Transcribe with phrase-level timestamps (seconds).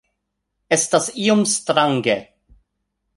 [0.77, 2.17] Estas iom strange